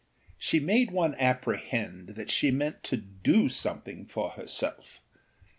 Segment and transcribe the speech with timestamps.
[0.39, 4.99] She made one apprehend that she meant to do something for herself.